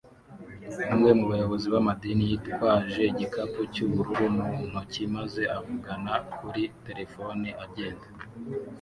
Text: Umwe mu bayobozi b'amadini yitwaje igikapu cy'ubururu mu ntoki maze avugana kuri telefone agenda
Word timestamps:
Umwe 0.93 1.11
mu 1.17 1.25
bayobozi 1.31 1.67
b'amadini 1.73 2.23
yitwaje 2.31 3.01
igikapu 3.11 3.59
cy'ubururu 3.73 4.25
mu 4.37 4.47
ntoki 4.69 5.01
maze 5.15 5.41
avugana 5.57 6.13
kuri 6.35 6.63
telefone 6.87 7.47
agenda 7.65 8.05